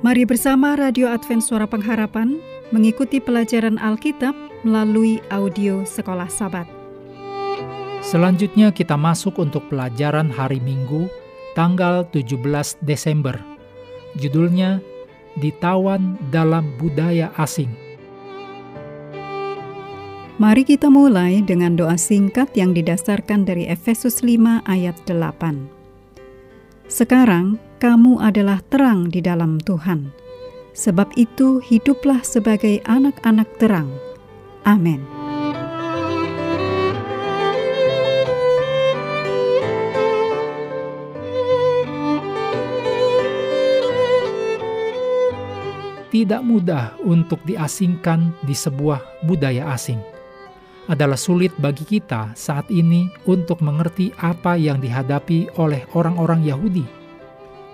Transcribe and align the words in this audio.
Mari 0.00 0.24
bersama 0.24 0.80
Radio 0.80 1.12
Advent 1.12 1.44
Suara 1.44 1.68
Pengharapan 1.68 2.40
mengikuti 2.72 3.20
pelajaran 3.20 3.76
Alkitab 3.76 4.32
melalui 4.64 5.20
audio 5.28 5.84
Sekolah 5.84 6.24
Sabat. 6.24 6.64
Selanjutnya 8.00 8.72
kita 8.72 8.96
masuk 8.96 9.36
untuk 9.36 9.68
pelajaran 9.68 10.32
hari 10.32 10.56
Minggu 10.56 11.04
tanggal 11.52 12.08
17 12.16 12.80
Desember. 12.80 13.36
Judulnya 14.16 14.80
Ditawan 15.36 16.16
dalam 16.32 16.72
Budaya 16.80 17.28
Asing. 17.36 17.68
Mari 20.40 20.64
kita 20.64 20.88
mulai 20.88 21.44
dengan 21.44 21.76
doa 21.76 22.00
singkat 22.00 22.48
yang 22.56 22.72
didasarkan 22.72 23.44
dari 23.44 23.68
Efesus 23.68 24.24
5 24.24 24.64
ayat 24.64 24.96
8. 25.04 25.79
Sekarang 26.90 27.54
kamu 27.78 28.18
adalah 28.18 28.58
terang 28.66 29.14
di 29.14 29.22
dalam 29.22 29.62
Tuhan. 29.62 30.10
Sebab 30.74 31.14
itu 31.14 31.62
hiduplah 31.62 32.18
sebagai 32.26 32.82
anak-anak 32.82 33.46
terang. 33.62 33.94
Amin. 34.66 34.98
Tidak 46.10 46.42
mudah 46.42 46.98
untuk 47.06 47.38
diasingkan 47.46 48.34
di 48.42 48.50
sebuah 48.50 49.22
budaya 49.30 49.70
asing. 49.70 50.09
Adalah 50.90 51.14
sulit 51.14 51.54
bagi 51.54 51.86
kita 51.86 52.34
saat 52.34 52.66
ini 52.66 53.06
untuk 53.30 53.62
mengerti 53.62 54.10
apa 54.18 54.58
yang 54.58 54.82
dihadapi 54.82 55.54
oleh 55.54 55.86
orang-orang 55.94 56.42
Yahudi. 56.42 56.82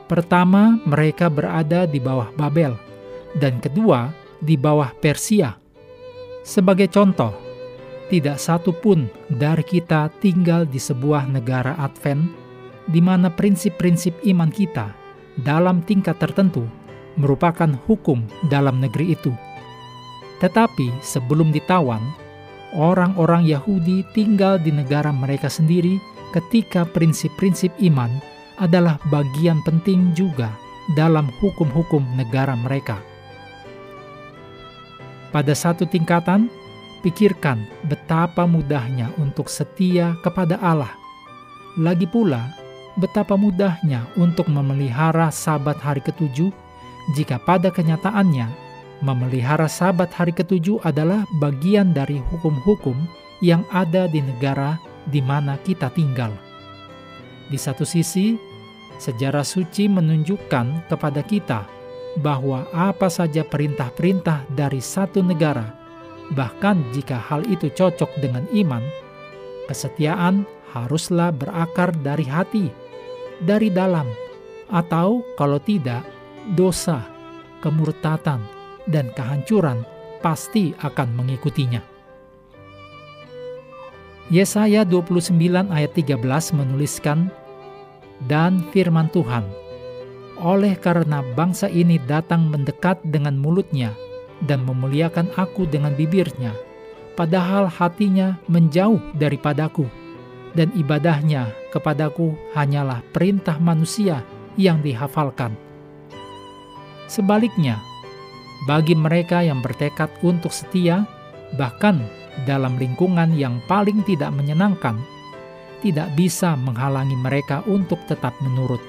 Pertama, 0.05 0.77
mereka 0.85 1.33
berada 1.33 1.89
di 1.89 1.97
bawah 1.97 2.29
Babel, 2.37 2.77
dan 3.41 3.57
kedua, 3.57 4.13
di 4.45 4.61
bawah 4.61 4.93
Persia. 5.01 5.57
Sebagai 6.45 6.93
contoh, 6.93 7.33
tidak 8.13 8.37
satu 8.37 8.71
pun 8.71 9.09
dari 9.33 9.65
kita 9.65 10.13
tinggal 10.21 10.69
di 10.69 10.79
sebuah 10.79 11.27
negara 11.27 11.75
Advent 11.81 12.29
di 12.87 13.03
mana 13.03 13.33
prinsip-prinsip 13.33 14.15
iman 14.31 14.47
kita 14.53 14.95
dalam 15.43 15.83
tingkat 15.83 16.15
tertentu 16.23 16.63
merupakan 17.19 17.75
hukum 17.89 18.23
dalam 18.47 18.79
negeri 18.79 19.17
itu. 19.17 19.33
Tetapi 20.39 21.01
sebelum 21.01 21.51
ditawan, 21.51 22.05
orang-orang 22.77 23.49
Yahudi 23.49 24.05
tinggal 24.13 24.61
di 24.61 24.71
negara 24.71 25.09
mereka 25.11 25.49
sendiri 25.49 25.97
ketika 26.37 26.85
prinsip-prinsip 26.85 27.73
iman 27.89 28.13
adalah 28.61 29.01
bagian 29.09 29.65
penting 29.65 30.13
juga 30.13 30.53
dalam 30.95 31.33
hukum-hukum 31.41 32.05
negara 32.15 32.55
mereka. 32.55 33.01
Pada 35.35 35.53
satu 35.53 35.85
tingkatan, 35.89 36.49
pikirkan 37.03 37.67
betapa 37.91 38.47
mudahnya 38.47 39.11
untuk 39.19 39.51
setia 39.51 40.15
kepada 40.23 40.57
Allah. 40.63 40.93
Lagi 41.77 42.09
pula, 42.09 42.55
betapa 42.97 43.37
mudahnya 43.37 44.09
untuk 44.17 44.49
memelihara 44.49 45.29
sabat 45.29 45.77
hari 45.83 46.01
ketujuh 46.01 46.49
jika 47.13 47.37
pada 47.45 47.69
kenyataannya 47.69 48.66
memelihara 49.05 49.69
sabat 49.69 50.13
hari 50.15 50.33
ketujuh 50.33 50.81
adalah 50.85 51.25
bagian 51.43 51.93
dari 51.93 52.21
hukum-hukum 52.33 52.97
yang 53.45 53.65
ada 53.73 54.09
di 54.09 54.25
negara 54.25 54.81
di 55.13 55.21
mana 55.21 55.61
kita 55.61 55.93
tinggal. 55.93 56.33
Di 57.47 57.59
satu 57.61 57.85
sisi, 57.87 58.35
sejarah 58.97 59.45
suci 59.45 59.87
menunjukkan 59.87 60.89
kepada 60.89 61.21
kita 61.23 61.69
bahwa 62.21 62.65
apa 62.73 63.13
saja 63.13 63.45
perintah-perintah 63.45 64.49
dari 64.57 64.81
satu 64.81 65.21
negara, 65.21 65.69
bahkan 66.33 66.81
jika 66.97 67.21
hal 67.21 67.45
itu 67.47 67.69
cocok 67.69 68.09
dengan 68.25 68.49
iman, 68.57 68.83
kesetiaan 69.69 70.49
haruslah 70.73 71.31
berakar 71.31 71.93
dari 72.01 72.25
hati, 72.25 72.67
dari 73.45 73.69
dalam, 73.69 74.09
atau 74.73 75.23
kalau 75.37 75.61
tidak, 75.61 76.03
dosa, 76.57 77.05
kemurtatan, 77.61 78.56
dan 78.91 79.11
kehancuran 79.15 79.83
pasti 80.23 80.73
akan 80.83 81.15
mengikutinya. 81.15 81.83
Yesaya 84.27 84.83
29 84.83 85.31
ayat 85.71 85.93
13 85.95 86.19
menuliskan, 86.59 87.31
Dan 88.27 88.65
firman 88.75 89.07
Tuhan, 89.15 89.47
oleh 90.41 90.75
karena 90.75 91.23
bangsa 91.39 91.71
ini 91.71 92.01
datang 92.03 92.51
mendekat 92.51 92.99
dengan 93.07 93.39
mulutnya 93.39 93.95
dan 94.43 94.67
memuliakan 94.67 95.31
aku 95.39 95.69
dengan 95.71 95.95
bibirnya, 95.95 96.51
padahal 97.15 97.71
hatinya 97.71 98.35
menjauh 98.51 98.99
daripadaku, 99.15 99.87
dan 100.59 100.75
ibadahnya 100.75 101.55
kepadaku 101.71 102.35
hanyalah 102.57 103.07
perintah 103.15 103.61
manusia 103.63 104.27
yang 104.59 104.83
dihafalkan 104.83 105.55
Sebaliknya, 107.07 107.79
bagi 108.65 108.97
mereka 108.97 109.45
yang 109.45 109.61
bertekad 109.61 110.09
untuk 110.25 110.49
setia, 110.49 111.05
bahkan 111.61 112.01
dalam 112.49 112.81
lingkungan 112.81 113.37
yang 113.37 113.61
paling 113.69 114.01
tidak 114.09 114.33
menyenangkan, 114.33 114.97
tidak 115.85 116.09
bisa 116.17 116.57
menghalangi 116.57 117.17
mereka 117.21 117.61
untuk 117.69 118.01
tetap 118.09 118.33
menurut. 118.41 118.81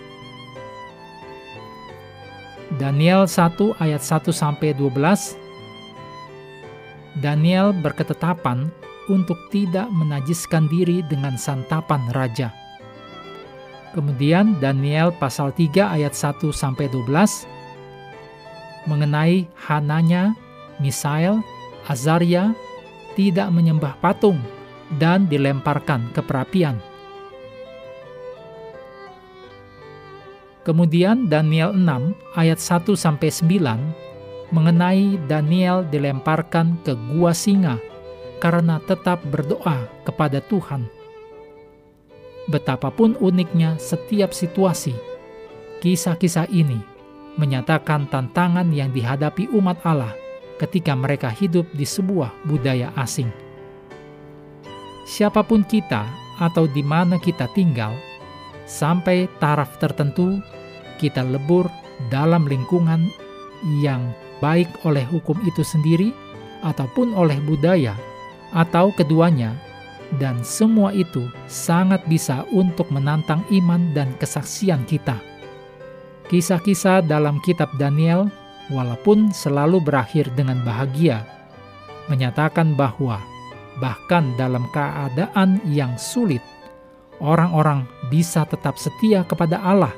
Daniel 2.79 3.27
1 3.27 3.79
ayat 3.79 4.03
1 4.03 4.27
sampai 4.31 4.75
12 4.75 5.39
Daniel 7.23 7.71
berketetapan 7.71 8.67
untuk 9.07 9.39
tidak 9.49 9.87
menajiskan 9.89 10.67
diri 10.67 10.99
dengan 11.07 11.39
santapan 11.39 12.03
raja. 12.11 12.51
Kemudian 13.95 14.59
Daniel 14.59 15.15
pasal 15.15 15.55
3 15.55 15.95
ayat 15.95 16.11
1 16.11 16.43
sampai 16.51 16.91
12 16.91 17.56
mengenai 18.87 19.45
Hananya, 19.67 20.33
Misael, 20.79 21.43
Azaria 21.85 22.55
tidak 23.19 23.51
menyembah 23.51 23.99
patung 23.99 24.39
dan 24.95 25.27
dilemparkan 25.27 26.09
ke 26.15 26.23
perapian. 26.23 26.79
Kemudian 30.63 31.31
Daniel 31.31 31.71
6 31.71 32.35
ayat 32.35 32.59
1 32.59 32.91
sampai 32.99 33.31
9 33.31 34.51
mengenai 34.51 35.15
Daniel 35.27 35.87
dilemparkan 35.87 36.79
ke 36.83 36.95
gua 37.15 37.31
singa 37.31 37.79
karena 38.43 38.79
tetap 38.83 39.23
berdoa 39.27 39.87
kepada 40.03 40.43
Tuhan. 40.43 40.87
Betapapun 42.47 43.15
uniknya 43.19 43.75
setiap 43.79 44.31
situasi, 44.31 44.95
kisah-kisah 45.83 46.47
ini 46.51 46.96
menyatakan 47.37 48.09
tantangan 48.09 48.69
yang 48.73 48.89
dihadapi 48.91 49.49
umat 49.53 49.77
Allah 49.85 50.13
ketika 50.57 50.97
mereka 50.97 51.29
hidup 51.29 51.69
di 51.73 51.85
sebuah 51.85 52.33
budaya 52.49 52.89
asing. 52.97 53.29
Siapa 55.07 55.45
pun 55.45 55.63
kita 55.63 56.03
atau 56.41 56.67
di 56.67 56.83
mana 56.83 57.15
kita 57.21 57.47
tinggal, 57.53 57.95
sampai 58.67 59.31
taraf 59.39 59.79
tertentu 59.79 60.41
kita 60.99 61.23
lebur 61.23 61.69
dalam 62.09 62.45
lingkungan 62.45 63.07
yang 63.81 64.11
baik 64.43 64.69
oleh 64.85 65.05
hukum 65.07 65.37
itu 65.45 65.65
sendiri 65.65 66.13
ataupun 66.61 67.13
oleh 67.13 67.37
budaya 67.45 67.95
atau 68.53 68.93
keduanya 68.93 69.53
dan 70.21 70.39
semua 70.45 70.95
itu 70.95 71.27
sangat 71.51 71.99
bisa 72.07 72.47
untuk 72.53 72.87
menantang 72.91 73.43
iman 73.51 73.91
dan 73.91 74.13
kesaksian 74.19 74.87
kita. 74.87 75.19
Kisah-kisah 76.27 77.07
dalam 77.07 77.39
kitab 77.39 77.71
Daniel, 77.79 78.27
walaupun 78.67 79.31
selalu 79.31 79.79
berakhir 79.79 80.27
dengan 80.35 80.59
bahagia, 80.67 81.23
menyatakan 82.11 82.75
bahwa 82.75 83.23
bahkan 83.79 84.35
dalam 84.35 84.67
keadaan 84.75 85.63
yang 85.71 85.95
sulit, 85.95 86.43
orang-orang 87.23 87.87
bisa 88.11 88.43
tetap 88.43 88.75
setia 88.75 89.23
kepada 89.23 89.55
Allah. 89.63 89.95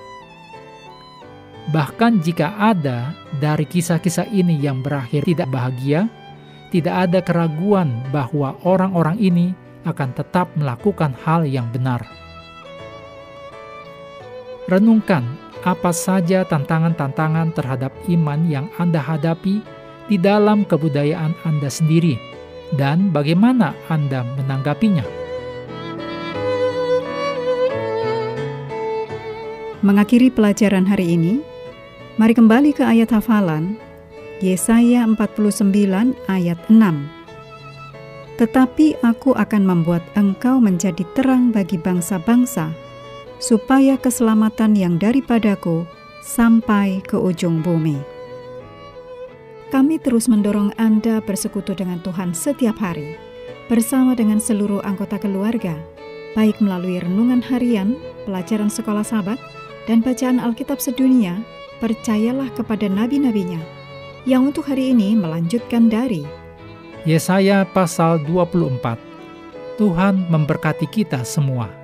Bahkan 1.74 2.22
jika 2.22 2.54
ada 2.62 3.14
dari 3.42 3.66
kisah-kisah 3.66 4.30
ini 4.30 4.54
yang 4.62 4.86
berakhir 4.86 5.26
tidak 5.26 5.50
bahagia, 5.50 6.06
tidak 6.70 7.10
ada 7.10 7.26
keraguan 7.26 8.06
bahwa 8.14 8.54
orang-orang 8.62 9.18
ini 9.18 9.58
akan 9.82 10.14
tetap 10.14 10.54
melakukan 10.54 11.18
hal 11.26 11.42
yang 11.50 11.66
benar. 11.74 12.06
Renungkan 14.70 15.26
apa 15.64 15.92
saja 15.92 16.48
tantangan-tantangan 16.48 17.52
terhadap 17.56 17.92
iman 18.08 18.46
yang 18.48 18.68
Anda 18.80 19.04
hadapi 19.04 19.60
di 20.08 20.18
dalam 20.18 20.64
kebudayaan 20.64 21.36
Anda 21.44 21.68
sendiri, 21.68 22.16
dan 22.76 23.12
bagaimana 23.12 23.76
Anda 23.92 24.24
menanggapinya. 24.38 25.06
Mengakhiri 29.80 30.28
pelajaran 30.36 30.84
hari 30.84 31.16
ini, 31.16 31.40
Mari 32.20 32.36
kembali 32.36 32.76
ke 32.76 32.84
ayat 32.84 33.16
hafalan, 33.16 33.80
Yesaya 34.44 35.08
49 35.08 35.72
ayat 36.28 36.60
6. 36.68 36.76
Tetapi 38.36 39.00
aku 39.08 39.32
akan 39.40 39.64
membuat 39.64 40.04
engkau 40.20 40.60
menjadi 40.60 41.08
terang 41.16 41.56
bagi 41.56 41.80
bangsa-bangsa, 41.80 42.76
supaya 43.40 43.96
keselamatan 43.96 44.76
yang 44.76 45.00
daripadaku 45.00 45.88
sampai 46.22 47.00
ke 47.02 47.16
ujung 47.16 47.64
bumi. 47.64 47.98
Kami 49.72 49.98
terus 50.02 50.28
mendorong 50.28 50.76
Anda 50.76 51.24
bersekutu 51.24 51.74
dengan 51.78 52.04
Tuhan 52.04 52.36
setiap 52.36 52.78
hari, 52.82 53.16
bersama 53.72 54.18
dengan 54.18 54.42
seluruh 54.42 54.82
anggota 54.84 55.22
keluarga, 55.22 55.78
baik 56.34 56.60
melalui 56.60 57.00
renungan 57.00 57.40
harian, 57.40 57.96
pelajaran 58.28 58.68
sekolah 58.68 59.06
sahabat, 59.06 59.38
dan 59.88 60.02
bacaan 60.04 60.38
Alkitab 60.42 60.82
sedunia 60.82 61.38
percayalah 61.80 62.52
kepada 62.54 62.86
nabi-nabinya 62.92 63.62
yang 64.28 64.52
untuk 64.52 64.68
hari 64.68 64.92
ini 64.92 65.16
melanjutkan 65.16 65.88
dari 65.88 66.28
Yesaya 67.08 67.64
pasal 67.64 68.20
24. 68.28 69.00
Tuhan 69.80 70.28
memberkati 70.28 70.84
kita 70.92 71.24
semua. 71.24 71.79